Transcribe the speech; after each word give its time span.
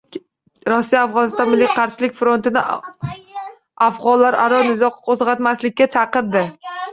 Rossiya 0.71 1.01
Afg‘oniston 1.07 1.51
Milliy 1.51 1.67
qarshilik 1.79 2.15
frontini 2.21 2.63
afg‘onlararo 3.89 4.63
nizo 4.71 4.91
qo‘zg‘atmaslikka 5.05 5.89
chaqirdi 5.99 6.45